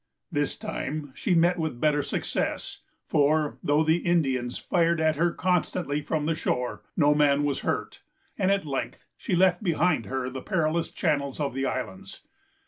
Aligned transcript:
This 0.31 0.57
time, 0.57 1.11
she 1.13 1.35
met 1.35 1.59
with 1.59 1.79
better 1.79 2.01
success; 2.01 2.79
for, 3.05 3.59
though 3.61 3.83
the 3.83 3.97
Indians 3.99 4.57
fired 4.57 4.99
at 4.99 5.15
her 5.15 5.31
constantly 5.31 6.01
from 6.01 6.25
the 6.25 6.33
shore, 6.33 6.81
no 6.97 7.13
man 7.13 7.43
was 7.43 7.59
hurt, 7.59 8.01
and 8.35 8.49
at 8.49 8.65
length 8.65 9.05
she 9.15 9.35
left 9.35 9.61
behind 9.61 10.07
her 10.07 10.27
the 10.27 10.41
perilous 10.41 10.89
channels 10.89 11.39
of 11.39 11.53
the 11.53 11.67
Islands. 11.67 12.21